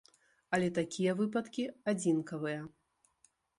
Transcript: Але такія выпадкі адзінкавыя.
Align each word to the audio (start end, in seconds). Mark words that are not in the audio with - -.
Але 0.57 0.69
такія 0.77 1.11
выпадкі 1.19 1.67
адзінкавыя. 1.95 2.61